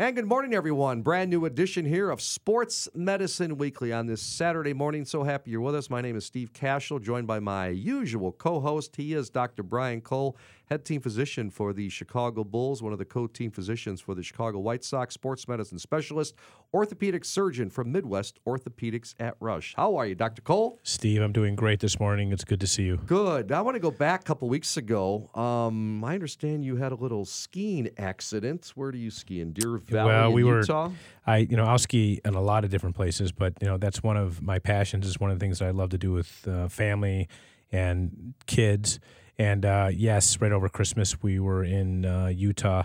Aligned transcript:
And 0.00 0.16
good 0.16 0.24
morning, 0.24 0.54
everyone. 0.54 1.02
Brand 1.02 1.28
new 1.28 1.44
edition 1.44 1.84
here 1.84 2.08
of 2.08 2.22
Sports 2.22 2.88
Medicine 2.94 3.58
Weekly 3.58 3.92
on 3.92 4.06
this 4.06 4.22
Saturday 4.22 4.72
morning. 4.72 5.04
So 5.04 5.24
happy 5.24 5.50
you're 5.50 5.60
with 5.60 5.74
us. 5.74 5.90
My 5.90 6.00
name 6.00 6.16
is 6.16 6.24
Steve 6.24 6.54
Kashul, 6.54 7.02
joined 7.02 7.26
by 7.26 7.38
my 7.38 7.68
usual 7.68 8.32
co 8.32 8.60
host. 8.60 8.96
He 8.96 9.12
is 9.12 9.28
Dr. 9.28 9.62
Brian 9.62 10.00
Cole, 10.00 10.38
head 10.70 10.84
team 10.84 11.00
physician 11.00 11.50
for 11.50 11.72
the 11.72 11.88
Chicago 11.88 12.44
Bulls, 12.44 12.80
one 12.82 12.92
of 12.92 12.98
the 12.98 13.04
co 13.04 13.26
team 13.26 13.50
physicians 13.50 14.00
for 14.00 14.14
the 14.14 14.22
Chicago 14.22 14.60
White 14.60 14.84
Sox, 14.84 15.14
sports 15.14 15.48
medicine 15.48 15.78
specialist, 15.78 16.36
orthopedic 16.72 17.24
surgeon 17.24 17.68
from 17.68 17.90
Midwest 17.90 18.38
Orthopedics 18.46 19.14
at 19.18 19.34
Rush. 19.40 19.74
How 19.76 19.96
are 19.96 20.06
you, 20.06 20.14
Dr. 20.14 20.42
Cole? 20.42 20.78
Steve, 20.84 21.22
I'm 21.22 21.32
doing 21.32 21.56
great 21.56 21.80
this 21.80 21.98
morning. 21.98 22.32
It's 22.32 22.44
good 22.44 22.60
to 22.60 22.68
see 22.68 22.84
you. 22.84 22.98
Good. 22.98 23.50
I 23.50 23.60
want 23.62 23.74
to 23.74 23.80
go 23.80 23.90
back 23.90 24.20
a 24.20 24.24
couple 24.24 24.48
weeks 24.48 24.76
ago. 24.76 25.28
Um, 25.34 26.04
I 26.04 26.14
understand 26.14 26.64
you 26.64 26.76
had 26.76 26.92
a 26.92 26.96
little 26.96 27.24
skiing 27.24 27.90
accident. 27.98 28.70
Where 28.76 28.92
do 28.92 28.98
you 28.98 29.10
ski 29.10 29.40
in 29.40 29.52
Deer 29.52 29.76
Valley, 29.78 30.06
well, 30.06 30.32
we 30.32 30.42
in 30.42 30.48
were. 30.48 30.60
Utah? 30.60 30.90
I, 31.26 31.38
you 31.38 31.56
know, 31.56 31.64
I'll 31.64 31.78
ski 31.78 32.20
in 32.24 32.34
a 32.34 32.40
lot 32.40 32.64
of 32.64 32.70
different 32.70 32.94
places, 32.94 33.32
but 33.32 33.54
you 33.60 33.66
know, 33.66 33.76
that's 33.76 34.04
one 34.04 34.16
of 34.16 34.40
my 34.40 34.60
passions. 34.60 35.06
Is 35.06 35.18
one 35.18 35.30
of 35.30 35.38
the 35.38 35.44
things 35.44 35.58
that 35.58 35.66
I 35.66 35.72
love 35.72 35.90
to 35.90 35.98
do 35.98 36.12
with 36.12 36.46
uh, 36.46 36.68
family 36.68 37.28
and 37.72 38.34
kids. 38.46 39.00
And 39.40 39.64
uh, 39.64 39.88
yes, 39.90 40.38
right 40.42 40.52
over 40.52 40.68
Christmas, 40.68 41.22
we 41.22 41.38
were 41.38 41.64
in 41.64 42.04
uh, 42.04 42.26
Utah, 42.26 42.82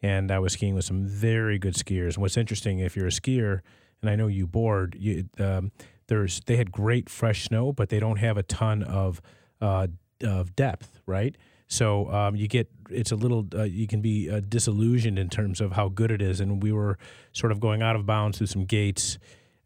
and 0.00 0.30
I 0.30 0.38
was 0.38 0.54
skiing 0.54 0.74
with 0.74 0.86
some 0.86 1.04
very 1.04 1.58
good 1.58 1.74
skiers. 1.74 2.14
And 2.14 2.22
what's 2.22 2.38
interesting, 2.38 2.78
if 2.78 2.96
you're 2.96 3.08
a 3.08 3.10
skier, 3.10 3.60
and 4.00 4.08
I 4.08 4.16
know 4.16 4.26
you 4.26 4.46
board, 4.46 4.96
you, 4.98 5.28
um, 5.38 5.70
there's 6.06 6.40
they 6.46 6.56
had 6.56 6.72
great 6.72 7.10
fresh 7.10 7.44
snow, 7.44 7.74
but 7.74 7.90
they 7.90 8.00
don't 8.00 8.16
have 8.16 8.38
a 8.38 8.42
ton 8.42 8.82
of 8.84 9.20
uh, 9.60 9.88
of 10.22 10.56
depth, 10.56 10.98
right? 11.04 11.36
So 11.66 12.10
um, 12.10 12.36
you 12.36 12.48
get 12.48 12.70
it's 12.88 13.12
a 13.12 13.16
little 13.16 13.46
uh, 13.54 13.64
you 13.64 13.86
can 13.86 14.00
be 14.00 14.30
uh, 14.30 14.40
disillusioned 14.48 15.18
in 15.18 15.28
terms 15.28 15.60
of 15.60 15.72
how 15.72 15.90
good 15.90 16.10
it 16.10 16.22
is, 16.22 16.40
and 16.40 16.62
we 16.62 16.72
were 16.72 16.96
sort 17.34 17.52
of 17.52 17.60
going 17.60 17.82
out 17.82 17.96
of 17.96 18.06
bounds 18.06 18.38
through 18.38 18.46
some 18.46 18.64
gates 18.64 19.18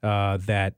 uh, 0.02 0.38
that 0.38 0.74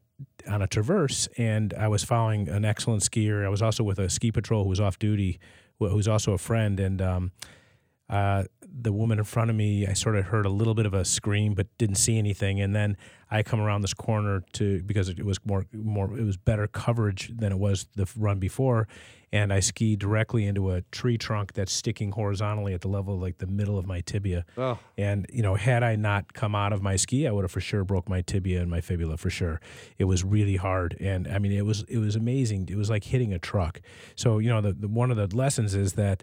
on 0.49 0.63
a 0.63 0.67
traverse, 0.67 1.29
and 1.39 1.73
I 1.75 1.89
was 1.89 2.05
following 2.05 2.49
an 2.49 2.65
excellent 2.65 3.03
skier. 3.03 3.45
I 3.45 3.49
was 3.49 3.63
also 3.63 3.83
with 3.83 3.99
a 3.99 4.09
ski 4.09 4.31
patrol 4.31 4.65
who 4.65 4.71
was 4.71 4.81
off 4.81 4.99
duty, 4.99 5.39
wh- 5.81 5.89
who's 5.89 6.09
also 6.09 6.33
a 6.33 6.39
friend, 6.39 6.79
and 6.81 7.01
um, 7.01 7.33
uh, 8.11 8.45
the 8.61 8.93
woman 8.93 9.19
in 9.19 9.25
front 9.25 9.51
of 9.51 9.57
me, 9.57 9.87
I 9.87 9.95
sort 9.95 10.17
of 10.17 10.27
heard 10.27 10.45
a 10.45 10.51
little 10.51 10.75
bit 10.75 10.85
of 10.85 10.93
a 10.93 11.05
scream, 11.05 11.55
but 11.55 11.67
didn't 11.79 11.97
see 11.97 12.19
anything. 12.19 12.61
And 12.61 12.75
then 12.75 12.97
I 13.31 13.43
come 13.43 13.61
around 13.61 13.81
this 13.81 13.95
corner 13.95 14.45
to 14.55 14.83
because 14.83 15.09
it 15.09 15.25
was 15.25 15.39
more 15.45 15.65
more 15.73 16.17
it 16.19 16.25
was 16.25 16.37
better 16.37 16.67
coverage 16.67 17.33
than 17.35 17.51
it 17.51 17.59
was 17.59 17.87
the 17.97 18.07
run 18.17 18.39
before, 18.39 18.89
and 19.33 19.53
I 19.53 19.61
ski 19.61 19.97
directly 19.97 20.47
into 20.47 20.71
a 20.71 20.83
tree 20.93 21.17
trunk 21.17 21.55
that's 21.55 21.73
sticking 21.73 22.13
horizontally 22.13 22.75
at 22.75 22.83
the 22.83 22.89
level 22.89 23.15
of 23.15 23.23
like 23.23 23.39
the 23.39 23.47
middle 23.47 23.79
of 23.79 23.87
my 23.87 24.03
tibia. 24.03 24.45
Oh. 24.59 24.79
And 24.99 25.27
you 25.33 25.43
know, 25.43 25.55
had 25.55 25.83
I 25.83 25.97
not 25.97 26.35
come 26.35 26.55
out 26.55 26.75
of 26.75 26.83
my 26.83 26.97
ski, 26.97 27.27
I 27.27 27.31
would 27.31 27.43
have 27.43 27.51
for 27.53 27.61
sure 27.61 27.85
broke 27.85 28.09
my 28.09 28.21
tibia 28.21 28.61
and 28.61 28.71
my 28.71 28.83
fibula 28.83 29.17
for 29.17 29.31
sure. 29.31 29.63
It 29.99 30.05
was 30.05 30.23
really 30.25 30.57
hard, 30.57 30.97
and 31.01 31.27
I 31.27 31.39
mean, 31.39 31.53
it 31.53 31.65
was 31.65 31.85
it 31.89 31.99
was 31.99 32.17
amazing. 32.17 32.69
It 32.71 32.77
was 32.77 32.91
like 32.91 33.05
hitting 33.05 33.33
a 33.33 33.39
truck. 33.39 33.81
So 34.15 34.39
you 34.39 34.51
know, 34.51 34.61
the, 34.61 34.75
the 34.75 34.89
one 34.89 35.11
of 35.11 35.17
the 35.17 35.35
lessons 35.35 35.75
is 35.75 35.95
that 35.95 36.23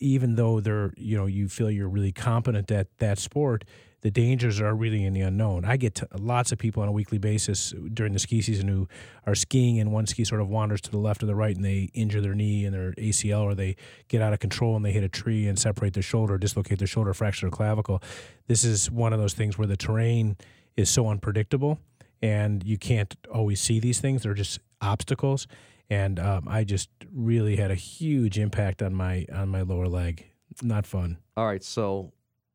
even 0.00 0.36
though 0.36 0.60
they're 0.60 0.92
you 0.96 1.16
know 1.16 1.26
you 1.26 1.48
feel 1.48 1.70
you're 1.70 1.88
really 1.88 2.12
competent 2.12 2.70
at 2.70 2.86
that 2.98 3.18
sport 3.18 3.64
the 4.02 4.10
dangers 4.10 4.60
are 4.60 4.74
really 4.74 5.04
in 5.04 5.12
the 5.12 5.20
unknown. 5.20 5.64
I 5.64 5.76
get 5.76 6.02
lots 6.18 6.50
of 6.50 6.58
people 6.58 6.82
on 6.82 6.88
a 6.88 6.92
weekly 6.92 7.18
basis 7.18 7.72
during 7.94 8.12
the 8.12 8.18
ski 8.18 8.42
season 8.42 8.66
who 8.66 8.88
are 9.26 9.36
skiing 9.36 9.78
and 9.78 9.92
one 9.92 10.06
ski 10.06 10.24
sort 10.24 10.40
of 10.40 10.48
wanders 10.48 10.80
to 10.82 10.90
the 10.90 10.98
left 10.98 11.22
or 11.22 11.26
the 11.26 11.36
right 11.36 11.54
and 11.54 11.64
they 11.64 11.88
injure 11.94 12.20
their 12.20 12.34
knee 12.34 12.64
and 12.64 12.74
their 12.74 12.92
acl 12.94 13.42
or 13.44 13.54
they 13.54 13.76
get 14.08 14.20
out 14.20 14.32
of 14.32 14.40
control 14.40 14.74
and 14.74 14.84
they 14.84 14.90
hit 14.90 15.04
a 15.04 15.08
tree 15.08 15.46
and 15.46 15.56
separate 15.58 15.94
their 15.94 16.02
shoulder 16.02 16.36
dislocate 16.36 16.78
their 16.78 16.88
shoulder 16.88 17.14
fracture 17.14 17.46
their 17.46 17.52
clavicle. 17.52 18.02
This 18.48 18.64
is 18.64 18.90
one 18.90 19.12
of 19.12 19.20
those 19.20 19.34
things 19.34 19.56
where 19.56 19.68
the 19.68 19.76
terrain 19.76 20.36
is 20.76 20.90
so 20.90 21.08
unpredictable 21.08 21.78
and 22.20 22.64
you 22.64 22.78
can't 22.78 23.14
always 23.32 23.60
see 23.60 23.78
these 23.78 24.00
things. 24.00 24.24
They're 24.24 24.34
just 24.34 24.58
obstacles 24.80 25.46
and 25.92 26.18
um, 26.18 26.48
I 26.48 26.64
just 26.64 26.88
really 27.12 27.56
had 27.56 27.70
a 27.70 27.74
huge 27.74 28.38
impact 28.38 28.82
on 28.82 28.94
my 28.94 29.26
on 29.32 29.48
my 29.50 29.60
lower 29.62 29.88
leg. 29.88 30.26
Not 30.62 30.86
fun. 30.86 31.18
All 31.36 31.46
right, 31.46 31.62
so 31.62 32.12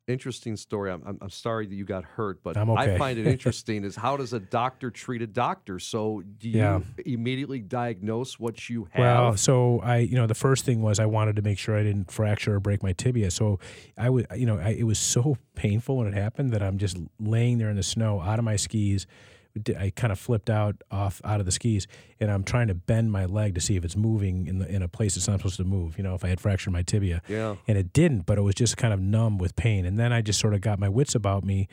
interesting 0.08 0.56
story. 0.56 0.90
I'm, 0.90 1.04
I'm, 1.06 1.18
I'm 1.22 1.30
sorry 1.30 1.68
that 1.68 1.76
you 1.76 1.84
got 1.84 2.04
hurt, 2.06 2.42
but 2.42 2.56
okay. 2.56 2.96
I 2.96 2.98
find 2.98 3.20
it 3.20 3.28
interesting 3.36 3.84
is 3.84 3.96
how 3.96 4.16
does 4.18 4.34
a 4.34 4.40
doctor 4.40 4.90
treat 4.90 5.22
a 5.22 5.28
doctor? 5.28 5.80
So 5.80 6.24
do 6.38 6.50
you 6.50 6.58
Yeah. 6.58 6.80
immediately 7.06 7.60
diagnose 7.60 8.40
what 8.40 8.70
you 8.70 8.88
have? 8.94 9.00
Well, 9.00 9.38
so 9.38 9.82
I, 9.82 9.98
you 9.98 10.16
know, 10.16 10.26
the 10.26 10.36
first 10.36 10.64
thing 10.64 10.82
was 10.82 10.98
I 11.00 11.06
wanted 11.08 11.36
to 11.36 11.42
make 11.42 11.60
sure 11.60 11.78
I 11.78 11.84
didn't 11.84 12.10
fracture 12.10 12.56
or 12.56 12.60
break 12.62 12.82
my 12.82 12.94
tibia. 12.94 13.32
So 13.32 13.60
I 13.98 14.10
would, 14.10 14.28
you 14.36 14.46
know, 14.46 14.58
I, 14.58 14.70
it 14.70 14.84
was 14.84 14.98
so 14.98 15.36
painful 15.56 15.98
when 15.98 16.08
it 16.08 16.14
happened 16.14 16.52
that 16.54 16.64
I'm 16.64 16.78
just 16.78 16.98
laying 17.20 17.58
there 17.58 17.70
in 17.70 17.76
the 17.76 17.84
snow, 17.84 18.22
out 18.22 18.40
of 18.40 18.46
my 18.46 18.56
skis. 18.56 19.06
I 19.80 19.92
kind 19.96 20.12
of 20.12 20.20
flipped 20.20 20.50
out 20.50 20.76
off 20.92 21.22
out 21.24 21.40
of 21.40 21.46
the 21.46 21.52
skis, 21.52 21.88
and 22.20 22.32
I'm 22.32 22.44
trying 22.44 22.68
to 22.68 22.76
bend 22.76 23.12
my 23.12 23.26
leg 23.26 23.56
to 23.56 23.62
see 23.62 23.76
if 23.76 23.86
it's 23.86 23.96
moving 23.96 24.48
in 24.48 24.60
the 24.60 24.68
in 24.68 24.82
a 24.82 24.88
place 24.88 25.18
it's 25.18 25.28
not 25.28 25.40
supposed 25.40 25.58
to 25.58 25.64
move. 25.64 25.98
You 25.98 26.04
know, 26.04 26.16
if 26.16 26.24
I 26.24 26.30
had 26.30 26.40
fractured 26.40 26.74
my 26.74 26.84
tibia, 26.84 27.22
yeah. 27.28 27.56
and 27.68 27.78
it 27.78 27.94
didn't, 27.94 28.26
but 28.26 28.38
it 28.38 28.42
was 28.42 28.56
just 28.56 28.78
kind 28.78 28.94
of 28.94 29.00
numb 29.00 29.38
with 29.38 29.56
pain. 29.56 29.86
And 29.86 30.00
then 30.00 30.14
I 30.14 30.22
just 30.22 30.40
sort 30.40 30.54
of 30.54 30.62
got 30.62 30.80
my 30.80 30.90
wits 30.90 31.16
about 31.16 31.44
me, 31.44 31.68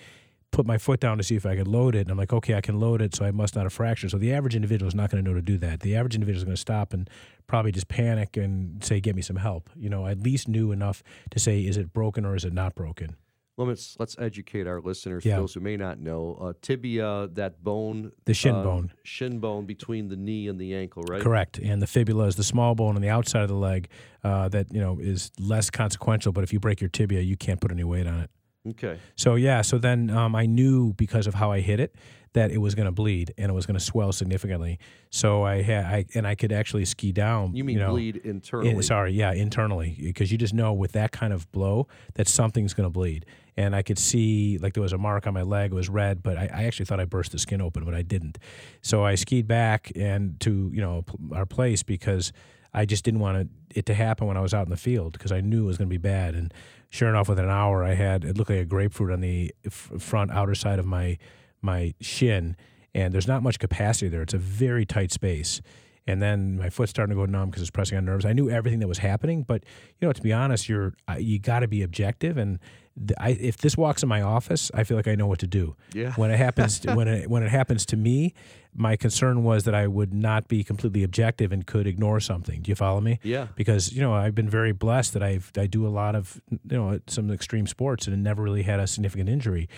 put 0.50 0.66
my 0.66 0.78
foot 0.78 1.00
down 1.00 1.18
to 1.18 1.24
see 1.24 1.34
if 1.34 1.44
I 1.46 1.56
could 1.56 1.68
load 1.68 1.94
it, 1.94 2.00
and 2.00 2.10
I'm 2.10 2.18
like, 2.18 2.32
okay, 2.32 2.54
I 2.54 2.60
can 2.60 2.78
load 2.78 3.02
it, 3.02 3.14
so 3.14 3.24
I 3.24 3.30
must 3.30 3.56
not 3.56 3.64
have 3.64 3.72
fractured. 3.72 4.10
So 4.10 4.18
the 4.18 4.32
average 4.32 4.54
individual 4.54 4.88
is 4.88 4.94
not 4.94 5.10
going 5.10 5.22
to 5.22 5.28
know 5.28 5.34
to 5.34 5.42
do 5.42 5.58
that. 5.58 5.80
The 5.80 5.96
average 5.96 6.14
individual 6.14 6.38
is 6.38 6.44
going 6.44 6.56
to 6.56 6.60
stop 6.60 6.92
and 6.92 7.08
probably 7.46 7.72
just 7.72 7.88
panic 7.88 8.36
and 8.36 8.82
say, 8.82 9.00
get 9.00 9.16
me 9.16 9.22
some 9.22 9.36
help. 9.36 9.68
You 9.74 9.90
know, 9.90 10.06
I 10.06 10.12
at 10.12 10.20
least 10.20 10.48
knew 10.48 10.72
enough 10.72 11.02
to 11.30 11.38
say, 11.38 11.60
is 11.60 11.76
it 11.76 11.92
broken 11.92 12.24
or 12.24 12.36
is 12.36 12.44
it 12.44 12.52
not 12.52 12.74
broken? 12.74 13.16
Let's 13.56 13.96
let's 14.00 14.16
educate 14.18 14.66
our 14.66 14.80
listeners, 14.80 15.24
Yeah. 15.24 15.36
those 15.36 15.54
who 15.54 15.60
may 15.60 15.76
not 15.76 15.98
know. 16.00 16.36
Uh, 16.40 16.52
tibia, 16.60 17.28
that 17.34 17.62
bone, 17.62 18.10
The 18.24 18.34
shin 18.34 18.54
uh, 18.54 18.64
bone. 18.64 18.92
shin 19.04 19.38
bone 19.38 19.64
between 19.64 20.08
the 20.08 20.16
knee 20.16 20.48
and 20.48 20.60
the 20.60 20.74
ankle, 20.74 21.04
right? 21.04 21.20
Correct. 21.22 21.58
And 21.58 21.80
the 21.80 21.86
fibula 21.86 22.24
is 22.26 22.34
the 22.34 22.42
small 22.44 22.74
bone 22.74 22.96
on 22.96 23.02
the 23.02 23.08
outside 23.10 23.42
of 23.42 23.48
the 23.48 23.54
leg 23.54 23.88
uh, 24.24 24.48
that, 24.48 24.72
you 24.74 24.80
know, 24.80 24.98
is 24.98 25.30
less 25.38 25.70
consequential. 25.70 26.32
But 26.32 26.42
if 26.42 26.52
you 26.52 26.58
break 26.58 26.80
your 26.80 26.90
tibia, 26.90 27.20
you 27.20 27.36
can't 27.36 27.60
put 27.60 27.70
any 27.70 27.84
weight 27.84 28.06
on 28.08 28.20
it. 28.20 28.30
Okay. 28.70 28.98
So 29.16 29.34
yeah, 29.34 29.62
so 29.62 29.78
then 29.78 30.10
um, 30.10 30.34
I 30.34 30.46
knew 30.46 30.94
because 30.94 31.26
of 31.26 31.34
how 31.34 31.52
I 31.52 31.60
hit 31.60 31.80
it 31.80 31.94
that 32.34 32.50
it 32.50 32.58
was 32.58 32.74
going 32.74 32.86
to 32.86 32.92
bleed 32.92 33.32
and 33.38 33.50
it 33.50 33.54
was 33.54 33.64
going 33.64 33.78
to 33.78 33.84
swell 33.84 34.12
significantly. 34.12 34.78
So 35.10 35.44
I 35.44 35.62
had 35.62 35.84
I 35.84 36.04
and 36.14 36.26
I 36.26 36.34
could 36.34 36.52
actually 36.52 36.84
ski 36.84 37.12
down. 37.12 37.54
You 37.54 37.64
mean 37.64 37.78
know, 37.78 37.90
bleed 37.90 38.16
internally? 38.16 38.70
in- 38.70 38.82
sorry, 38.82 39.12
yeah, 39.12 39.32
internally, 39.32 39.96
because 40.00 40.30
you 40.32 40.38
just 40.38 40.52
know 40.52 40.72
with 40.72 40.92
that 40.92 41.12
kind 41.12 41.32
of 41.32 41.50
blow 41.52 41.86
that 42.14 42.28
something's 42.28 42.74
going 42.74 42.86
to 42.86 42.90
bleed. 42.90 43.26
And 43.56 43.76
I 43.76 43.82
could 43.82 44.00
see 44.00 44.58
like 44.58 44.74
there 44.74 44.82
was 44.82 44.92
a 44.92 44.98
mark 44.98 45.28
on 45.28 45.34
my 45.34 45.42
leg; 45.42 45.70
it 45.70 45.74
was 45.74 45.88
red, 45.88 46.24
but 46.24 46.36
I, 46.36 46.50
I 46.52 46.64
actually 46.64 46.86
thought 46.86 46.98
I 46.98 47.04
burst 47.04 47.30
the 47.30 47.38
skin 47.38 47.60
open, 47.60 47.84
but 47.84 47.94
I 47.94 48.02
didn't. 48.02 48.38
So 48.82 49.04
I 49.04 49.14
skied 49.14 49.46
back 49.46 49.92
and 49.94 50.38
to 50.40 50.70
you 50.74 50.80
know 50.80 51.04
our 51.32 51.46
place 51.46 51.84
because 51.84 52.32
I 52.74 52.84
just 52.84 53.04
didn't 53.04 53.20
want 53.20 53.48
it, 53.70 53.86
to 53.86 53.94
happen 53.94 54.26
when 54.26 54.36
I 54.36 54.40
was 54.40 54.52
out 54.52 54.66
in 54.66 54.70
the 54.70 54.76
field 54.76 55.12
because 55.12 55.32
I 55.32 55.40
knew 55.40 55.64
it 55.64 55.66
was 55.66 55.78
going 55.78 55.88
to 55.88 55.92
be 55.92 55.98
bad. 55.98 56.34
And 56.34 56.52
sure 56.90 57.08
enough, 57.08 57.28
within 57.28 57.44
an 57.44 57.50
hour, 57.50 57.84
I 57.84 57.94
had 57.94 58.24
it 58.24 58.36
looked 58.36 58.50
like 58.50 58.60
a 58.60 58.64
grapefruit 58.64 59.12
on 59.12 59.20
the 59.20 59.54
f- 59.64 59.92
front 59.98 60.30
outer 60.32 60.54
side 60.54 60.78
of 60.78 60.86
my 60.86 61.18
my 61.62 61.94
shin, 62.00 62.56
and 62.94 63.14
there's 63.14 63.28
not 63.28 63.42
much 63.42 63.58
capacity 63.58 64.08
there. 64.08 64.22
It's 64.22 64.34
a 64.34 64.38
very 64.38 64.84
tight 64.84 65.12
space. 65.12 65.62
And 66.06 66.20
then 66.20 66.58
my 66.58 66.68
foot's 66.68 66.90
starting 66.90 67.16
to 67.16 67.20
go 67.20 67.24
numb 67.24 67.48
because 67.48 67.62
it's 67.62 67.70
pressing 67.70 67.96
on 67.96 68.04
nerves. 68.04 68.26
I 68.26 68.34
knew 68.34 68.50
everything 68.50 68.80
that 68.80 68.88
was 68.88 68.98
happening, 68.98 69.42
but 69.42 69.64
you 69.98 70.06
know, 70.06 70.12
to 70.12 70.20
be 70.20 70.32
honest, 70.32 70.68
you're 70.68 70.92
you 71.18 71.38
got 71.38 71.60
to 71.60 71.68
be 71.68 71.82
objective. 71.82 72.36
And 72.36 72.58
I, 73.18 73.30
if 73.30 73.58
this 73.58 73.76
walks 73.76 74.02
in 74.02 74.08
my 74.08 74.22
office, 74.22 74.70
I 74.72 74.84
feel 74.84 74.96
like 74.96 75.08
I 75.08 75.16
know 75.16 75.26
what 75.26 75.40
to 75.40 75.46
do. 75.48 75.74
Yeah. 75.92 76.12
When 76.14 76.30
it 76.30 76.36
happens, 76.36 76.78
to, 76.80 76.94
when 76.96 77.08
it 77.08 77.28
when 77.28 77.42
it 77.42 77.50
happens 77.50 77.84
to 77.86 77.96
me, 77.96 78.34
my 78.72 78.96
concern 78.96 79.42
was 79.42 79.64
that 79.64 79.74
I 79.74 79.86
would 79.86 80.14
not 80.14 80.46
be 80.46 80.62
completely 80.62 81.02
objective 81.02 81.52
and 81.52 81.66
could 81.66 81.86
ignore 81.86 82.20
something. 82.20 82.62
Do 82.62 82.70
you 82.70 82.76
follow 82.76 83.00
me? 83.00 83.18
Yeah. 83.22 83.48
because 83.56 83.92
you 83.92 84.00
know 84.00 84.14
I've 84.14 84.34
been 84.34 84.48
very 84.48 84.72
blessed 84.72 85.12
that 85.14 85.22
I've 85.22 85.50
I 85.56 85.66
do 85.66 85.86
a 85.86 85.90
lot 85.90 86.14
of 86.14 86.40
you 86.50 86.58
know 86.76 87.00
some 87.08 87.30
extreme 87.30 87.66
sports 87.66 88.06
and 88.06 88.22
never 88.22 88.42
really 88.42 88.62
had 88.62 88.80
a 88.80 88.86
significant 88.86 89.28
injury. 89.28 89.68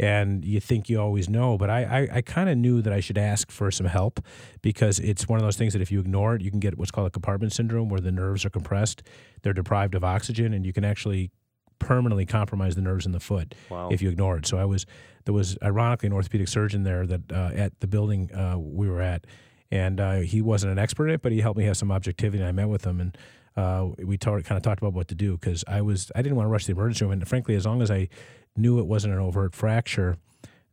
And 0.00 0.44
you 0.44 0.60
think 0.60 0.88
you 0.88 1.00
always 1.00 1.28
know, 1.28 1.56
but 1.56 1.70
I 1.70 1.82
I, 2.12 2.16
I 2.18 2.20
kind 2.20 2.50
of 2.50 2.58
knew 2.58 2.82
that 2.82 2.92
I 2.92 3.00
should 3.00 3.18
ask 3.18 3.50
for 3.50 3.70
some 3.70 3.86
help 3.86 4.20
because 4.60 4.98
it's 4.98 5.26
one 5.26 5.38
of 5.38 5.42
those 5.42 5.56
things 5.56 5.72
that 5.72 5.80
if 5.80 5.90
you 5.90 6.00
ignore 6.00 6.34
it, 6.34 6.42
you 6.42 6.50
can 6.50 6.60
get 6.60 6.76
what's 6.76 6.90
called 6.90 7.06
a 7.06 7.10
compartment 7.10 7.54
syndrome, 7.54 7.88
where 7.88 8.00
the 8.00 8.12
nerves 8.12 8.44
are 8.44 8.50
compressed, 8.50 9.02
they're 9.42 9.54
deprived 9.54 9.94
of 9.94 10.04
oxygen, 10.04 10.52
and 10.52 10.66
you 10.66 10.72
can 10.72 10.84
actually 10.84 11.30
permanently 11.78 12.26
compromise 12.26 12.74
the 12.74 12.82
nerves 12.82 13.06
in 13.06 13.12
the 13.12 13.20
foot 13.20 13.54
Wow. 13.70 13.88
if 13.90 14.02
you 14.02 14.08
ignore 14.10 14.36
it. 14.36 14.46
So 14.46 14.58
I 14.58 14.64
was 14.64 14.86
there 15.24 15.34
was 15.34 15.58
ironically 15.62 16.06
an 16.06 16.12
orthopedic 16.12 16.48
surgeon 16.48 16.82
there 16.84 17.06
that 17.06 17.32
uh, 17.32 17.50
at 17.54 17.78
the 17.80 17.86
building 17.86 18.32
uh, 18.34 18.56
we 18.58 18.88
were 18.88 19.00
at, 19.02 19.26
and 19.70 20.00
uh, 20.00 20.16
he 20.20 20.40
wasn't 20.40 20.72
an 20.72 20.78
expert 20.78 21.08
at 21.08 21.14
it, 21.14 21.22
but 21.22 21.32
he 21.32 21.40
helped 21.40 21.58
me 21.58 21.64
have 21.64 21.76
some 21.76 21.90
objectivity. 21.92 22.38
And 22.42 22.48
I 22.48 22.52
met 22.52 22.68
with 22.68 22.84
him, 22.84 23.00
and 23.00 23.18
uh, 23.56 23.88
we 24.02 24.16
talked 24.16 24.44
kind 24.46 24.56
of 24.56 24.62
talked 24.62 24.80
about 24.80 24.94
what 24.94 25.08
to 25.08 25.14
do 25.14 25.36
because 25.36 25.64
I 25.68 25.82
was 25.82 26.10
I 26.16 26.22
didn't 26.22 26.36
want 26.36 26.46
to 26.46 26.50
rush 26.50 26.64
the 26.66 26.72
emergency 26.72 27.04
room, 27.04 27.12
and 27.12 27.28
frankly, 27.28 27.54
as 27.56 27.66
long 27.66 27.82
as 27.82 27.90
I 27.90 28.08
knew 28.56 28.78
it 28.78 28.86
wasn't 28.86 29.12
an 29.14 29.20
overt 29.20 29.54
fracture, 29.54 30.16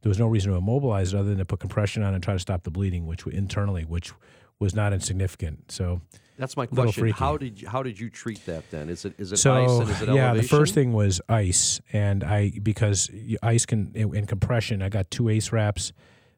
there 0.02 0.10
was 0.10 0.19
no 0.19 0.28
reason 0.28 0.52
to 0.52 0.57
immobilize 0.57 1.13
it 1.13 1.18
other 1.18 1.30
than 1.30 1.40
to 1.40 1.46
put 1.46 1.60
compression 1.60 2.02
on 2.04 2.13
and 2.13 2.24
try 2.24 2.34
to 2.34 2.40
stop 2.40 2.63
the 2.63 2.72
bleeding, 2.72 3.06
which 3.06 3.25
internally, 3.28 3.84
which 3.84 4.13
was 4.60 4.75
not 4.75 4.94
insignificant. 4.94 5.72
So 5.72 6.02
That's 6.38 6.57
my 6.57 6.66
question. 6.66 7.10
How 7.10 7.38
did 7.38 7.62
you, 7.62 7.68
how 7.68 7.84
did 7.84 8.00
you 8.00 8.10
treat 8.10 8.46
that 8.46 8.69
then? 8.72 8.90
Is 8.90 9.06
it 9.06 9.13
is 9.18 9.31
it 9.31 9.38
so 9.38 9.54
ice 9.54 9.80
and 9.80 9.90
is 9.90 10.02
it 10.02 10.10
yeah, 10.10 10.30
elevation? 10.30 10.42
the 10.42 10.48
first 10.48 10.74
thing 10.74 10.94
was 10.94 11.22
ice, 11.30 11.80
and 11.94 12.24
I 12.24 12.52
because 12.62 13.10
ice 13.42 13.66
can 13.66 13.92
in 13.96 14.25
compression. 14.25 14.81
I 14.81 14.90
got 14.90 15.12
two 15.12 15.30
ace 15.30 15.52
wraps, 15.52 15.94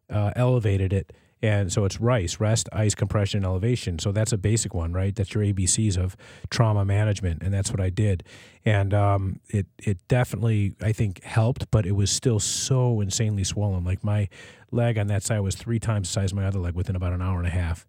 uh, 0.10 0.32
elevated 0.36 0.94
it, 0.94 1.14
and 1.42 1.72
so 1.72 1.86
it's 1.86 2.02
rice, 2.02 2.40
rest, 2.40 2.68
ice, 2.74 2.96
compression, 2.96 3.46
elevation. 3.46 4.00
So 4.00 4.12
that's 4.12 4.32
a 4.32 4.38
basic 4.38 4.74
one, 4.74 4.92
right? 4.92 5.16
That's 5.16 5.34
your 5.34 5.44
ABCs 5.44 5.98
of 5.98 6.18
trauma 6.50 6.84
management, 6.84 7.44
and 7.44 7.54
that's 7.54 7.72
what 7.72 7.80
I 7.80 7.90
did. 7.90 8.24
And 8.66 8.94
um, 8.94 9.40
it 9.50 9.68
it 9.78 10.00
definitely 10.08 10.74
I 10.82 10.92
think 10.92 11.24
helped, 11.24 11.70
but 11.70 11.86
it 11.86 11.94
was 11.94 12.10
still 12.10 12.40
so 12.40 13.02
insanely 13.02 13.44
swollen. 13.44 13.84
Like 13.84 14.04
my 14.04 14.30
leg 14.72 14.98
on 14.98 15.08
that 15.08 15.24
side 15.24 15.40
was 15.40 15.56
three 15.56 15.80
times 15.80 16.10
the 16.10 16.14
size 16.14 16.32
of 16.32 16.38
my 16.38 16.46
other 16.46 16.60
leg 16.60 16.74
within 16.74 16.96
about 16.96 17.14
an 17.14 17.22
hour 17.22 17.38
and 17.38 17.48
a 17.48 17.52
half 17.52 17.86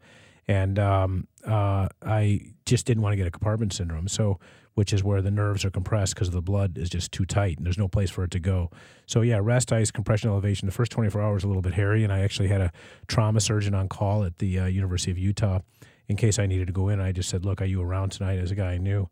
and 0.49 0.79
um, 0.79 1.29
uh, 1.47 1.89
I 2.03 2.41
just 2.65 2.87
didn't 2.87 3.03
want 3.03 3.13
to 3.13 3.17
get 3.17 3.27
a 3.27 3.31
compartment 3.31 3.73
syndrome. 3.73 4.09
So, 4.09 4.41
which 4.75 4.93
is 4.93 5.03
where 5.03 5.21
the 5.21 5.31
nerves 5.31 5.65
are 5.65 5.71
compressed 5.71 6.15
because 6.15 6.31
the 6.31 6.41
blood 6.41 6.79
is 6.79 6.89
just 6.89 7.11
too 7.11 7.25
tight 7.25 7.57
and 7.57 7.67
there's 7.67 7.79
no 7.79 7.89
place 7.89 8.11
for 8.11 8.23
it 8.23 8.31
to 8.31 8.39
go. 8.39 8.71
So, 9.07 9.23
yeah, 9.23 9.41
rest, 9.43 9.73
ice, 9.73 9.91
compression, 9.91 10.31
elevation. 10.31 10.67
The 10.67 10.73
first 10.73 10.93
24 10.93 11.21
hours 11.21 11.43
a 11.45 11.49
little 11.49 11.63
bit 11.63 11.75
hairy, 11.75 12.05
and 12.05 12.13
I 12.13 12.21
actually 12.21 12.49
had 12.49 12.61
a 12.61 12.73
trauma 13.09 13.41
surgeon 13.41 13.75
on 13.75 13.89
call 13.89 14.25
at 14.25 14.39
the 14.39 14.61
uh, 14.61 14.67
University 14.67 15.11
of 15.11 15.19
Utah 15.19 15.61
in 16.07 16.17
case 16.17 16.39
I 16.39 16.47
needed 16.47 16.69
to 16.69 16.73
go 16.73 16.89
in. 16.89 17.01
I 17.01 17.13
just 17.13 17.29
said, 17.29 17.45
"Look, 17.45 17.61
are 17.61 17.67
you 17.67 17.83
around 17.83 18.13
tonight?" 18.13 18.39
As 18.39 18.51
a 18.51 18.55
guy 18.55 18.73
I 18.73 18.79
knew. 18.79 19.09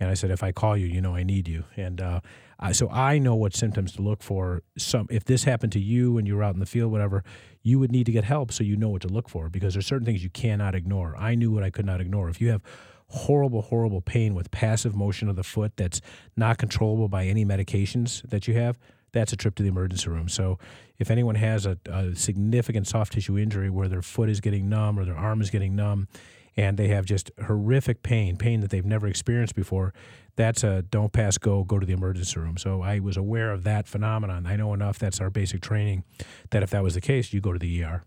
And 0.00 0.08
I 0.10 0.14
said, 0.14 0.30
if 0.30 0.42
I 0.42 0.50
call 0.50 0.76
you, 0.76 0.86
you 0.86 1.00
know 1.00 1.14
I 1.14 1.22
need 1.22 1.46
you. 1.46 1.64
And 1.76 2.00
uh, 2.00 2.20
I, 2.58 2.72
so 2.72 2.88
I 2.90 3.18
know 3.18 3.34
what 3.34 3.54
symptoms 3.54 3.92
to 3.92 4.02
look 4.02 4.22
for. 4.22 4.62
Some 4.78 5.06
if 5.10 5.24
this 5.24 5.44
happened 5.44 5.72
to 5.72 5.80
you 5.80 6.18
and 6.18 6.26
you 6.26 6.36
were 6.36 6.42
out 6.42 6.54
in 6.54 6.60
the 6.60 6.66
field, 6.66 6.90
whatever, 6.90 7.22
you 7.62 7.78
would 7.78 7.92
need 7.92 8.06
to 8.06 8.12
get 8.12 8.24
help 8.24 8.50
so 8.50 8.64
you 8.64 8.76
know 8.76 8.88
what 8.88 9.02
to 9.02 9.08
look 9.08 9.28
for 9.28 9.48
because 9.48 9.74
there's 9.74 9.86
certain 9.86 10.06
things 10.06 10.24
you 10.24 10.30
cannot 10.30 10.74
ignore. 10.74 11.14
I 11.18 11.34
knew 11.34 11.52
what 11.52 11.62
I 11.62 11.70
could 11.70 11.86
not 11.86 12.00
ignore. 12.00 12.30
If 12.30 12.40
you 12.40 12.48
have 12.48 12.62
horrible, 13.08 13.62
horrible 13.62 14.00
pain 14.00 14.34
with 14.34 14.50
passive 14.50 14.94
motion 14.94 15.28
of 15.28 15.36
the 15.36 15.42
foot 15.42 15.76
that's 15.76 16.00
not 16.36 16.58
controllable 16.58 17.08
by 17.08 17.26
any 17.26 17.44
medications 17.44 18.22
that 18.30 18.48
you 18.48 18.54
have, 18.54 18.78
that's 19.12 19.32
a 19.32 19.36
trip 19.36 19.56
to 19.56 19.62
the 19.62 19.68
emergency 19.68 20.08
room. 20.08 20.28
So 20.28 20.58
if 20.98 21.10
anyone 21.10 21.34
has 21.34 21.66
a, 21.66 21.76
a 21.86 22.14
significant 22.14 22.86
soft 22.86 23.12
tissue 23.12 23.36
injury 23.36 23.68
where 23.68 23.88
their 23.88 24.02
foot 24.02 24.28
is 24.28 24.40
getting 24.40 24.68
numb 24.68 24.98
or 24.98 25.04
their 25.04 25.16
arm 25.16 25.40
is 25.40 25.50
getting 25.50 25.74
numb, 25.74 26.08
and 26.56 26.76
they 26.76 26.88
have 26.88 27.04
just 27.04 27.30
horrific 27.46 28.02
pain, 28.02 28.36
pain 28.36 28.60
that 28.60 28.70
they've 28.70 28.84
never 28.84 29.06
experienced 29.06 29.54
before, 29.54 29.92
that's 30.36 30.64
a 30.64 30.82
don't 30.82 31.12
pass 31.12 31.38
go, 31.38 31.64
go 31.64 31.78
to 31.78 31.86
the 31.86 31.92
emergency 31.92 32.38
room. 32.38 32.56
So 32.56 32.82
I 32.82 32.98
was 32.98 33.16
aware 33.16 33.50
of 33.52 33.64
that 33.64 33.86
phenomenon. 33.86 34.46
I 34.46 34.56
know 34.56 34.72
enough, 34.74 34.98
that's 34.98 35.20
our 35.20 35.30
basic 35.30 35.60
training, 35.60 36.04
that 36.50 36.62
if 36.62 36.70
that 36.70 36.82
was 36.82 36.94
the 36.94 37.00
case, 37.00 37.32
you 37.32 37.40
go 37.40 37.52
to 37.52 37.58
the 37.58 37.84
ER. 37.84 38.04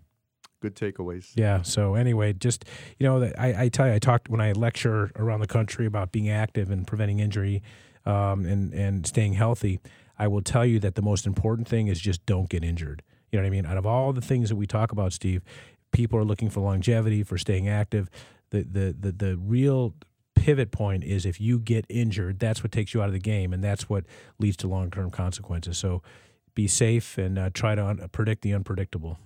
Good 0.61 0.75
takeaways. 0.75 1.31
Yeah. 1.35 1.61
So 1.61 1.95
anyway, 1.95 2.31
just 2.31 2.63
you 2.97 3.05
know, 3.05 3.29
I, 3.37 3.63
I 3.63 3.69
tell 3.69 3.87
you, 3.87 3.93
I 3.93 3.99
talked 3.99 4.29
when 4.29 4.39
I 4.39 4.53
lecture 4.53 5.11
around 5.17 5.41
the 5.41 5.47
country 5.47 5.85
about 5.85 6.13
being 6.13 6.29
active 6.29 6.71
and 6.71 6.87
preventing 6.87 7.19
injury, 7.19 7.61
um, 8.05 8.45
and 8.45 8.73
and 8.73 9.05
staying 9.05 9.33
healthy. 9.33 9.81
I 10.17 10.27
will 10.27 10.41
tell 10.41 10.65
you 10.65 10.79
that 10.79 10.95
the 10.95 11.01
most 11.01 11.27
important 11.27 11.67
thing 11.67 11.87
is 11.87 11.99
just 11.99 12.25
don't 12.25 12.47
get 12.47 12.63
injured. 12.63 13.03
You 13.29 13.39
know 13.39 13.43
what 13.43 13.47
I 13.47 13.49
mean? 13.49 13.65
Out 13.65 13.77
of 13.77 13.85
all 13.85 14.13
the 14.13 14.21
things 14.21 14.49
that 14.49 14.55
we 14.55 14.67
talk 14.67 14.91
about, 14.91 15.11
Steve, 15.11 15.41
people 15.93 16.19
are 16.19 16.25
looking 16.25 16.49
for 16.49 16.59
longevity, 16.59 17.23
for 17.23 17.37
staying 17.37 17.69
active. 17.69 18.09
The 18.49 18.63
the 18.63 18.95
the, 18.99 19.11
the 19.11 19.37
real 19.37 19.95
pivot 20.35 20.71
point 20.71 21.03
is 21.05 21.25
if 21.25 21.39
you 21.39 21.59
get 21.59 21.85
injured, 21.87 22.39
that's 22.39 22.63
what 22.63 22.71
takes 22.71 22.93
you 22.93 23.01
out 23.01 23.07
of 23.07 23.13
the 23.13 23.19
game, 23.19 23.53
and 23.53 23.63
that's 23.63 23.87
what 23.87 24.03
leads 24.39 24.57
to 24.57 24.67
long 24.67 24.91
term 24.91 25.09
consequences. 25.09 25.77
So 25.77 26.01
be 26.53 26.67
safe 26.67 27.17
and 27.17 27.39
uh, 27.39 27.49
try 27.53 27.75
to 27.75 27.85
un- 27.85 28.09
predict 28.11 28.41
the 28.41 28.53
unpredictable. 28.53 29.17